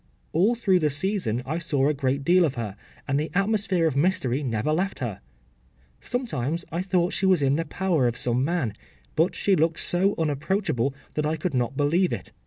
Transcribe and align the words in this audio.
”‘All 0.33 0.55
through 0.55 0.79
the 0.79 0.89
season 0.89 1.43
I 1.45 1.59
saw 1.59 1.87
a 1.87 1.93
great 1.93 2.23
deal 2.23 2.43
of 2.43 2.55
her, 2.55 2.75
and 3.07 3.19
the 3.19 3.29
atmosphere 3.35 3.85
of 3.85 3.95
mystery 3.95 4.41
never 4.41 4.73
left 4.73 4.97
her. 4.97 5.21
Sometimes 5.99 6.65
I 6.71 6.81
thought 6.81 7.09
that 7.09 7.15
she 7.15 7.27
was 7.27 7.43
in 7.43 7.55
the 7.55 7.65
power 7.65 8.07
of 8.07 8.17
some 8.17 8.43
man, 8.43 8.73
but 9.15 9.35
she 9.35 9.55
looked 9.55 9.79
so 9.79 10.15
unapproachable, 10.17 10.95
that 11.13 11.27
I 11.27 11.35
could 11.37 11.53
not 11.53 11.77
believe 11.77 12.11
it. 12.11 12.31